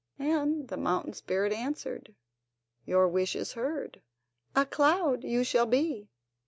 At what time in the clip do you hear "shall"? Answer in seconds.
5.43-5.67